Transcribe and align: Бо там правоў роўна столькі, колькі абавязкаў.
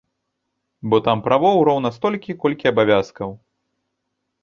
Бо 0.93 0.99
там 1.09 1.21
правоў 1.27 1.61
роўна 1.71 1.89
столькі, 1.99 2.39
колькі 2.47 2.65
абавязкаў. 2.73 3.29